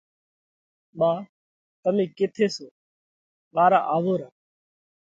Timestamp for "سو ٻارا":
2.55-3.79